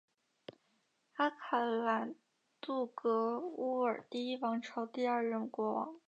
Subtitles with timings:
[1.17, 2.15] 阿卡兰
[2.59, 5.99] 杜格乌尔第一王朝第二任国王。